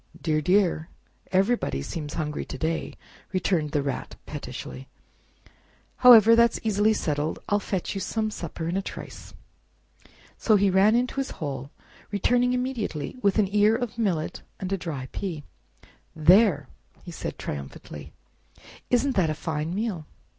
"Dear, 0.19 0.41
dear! 0.41 0.89
everybody 1.31 1.83
seems 1.83 2.15
hungry 2.15 2.43
to 2.45 2.57
day!" 2.57 2.95
returned 3.33 3.69
the 3.69 3.83
Rat 3.83 4.15
pettishly; 4.25 4.87
"however, 5.97 6.35
that's 6.35 6.59
easily 6.63 6.91
settled—I'll 6.91 7.59
fetch 7.59 7.93
you 7.93 8.01
Some 8.01 8.31
supper 8.31 8.67
in 8.67 8.75
a 8.75 8.81
trice." 8.81 9.35
So 10.39 10.55
he 10.55 10.71
ran 10.71 10.95
into 10.95 11.17
his 11.17 11.29
hole, 11.37 11.69
returning 12.09 12.53
immediately 12.53 13.15
with 13.21 13.37
an 13.37 13.53
ear 13.53 13.75
of 13.75 13.99
millet 13.99 14.41
and 14.59 14.73
a 14.73 14.75
dry 14.77 15.07
pea. 15.11 15.43
"There!" 16.15 16.67
said 17.07 17.33
he, 17.33 17.37
triumphantly, 17.37 18.11
"isn't 18.89 19.15
that 19.15 19.29
a 19.29 19.35
fine 19.35 19.75
meal?" 19.75 20.07